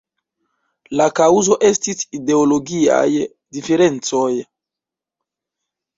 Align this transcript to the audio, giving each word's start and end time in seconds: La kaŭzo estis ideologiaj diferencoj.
La 1.01 1.05
kaŭzo 1.19 1.57
estis 1.69 2.01
ideologiaj 2.21 3.05
diferencoj. 3.59 4.27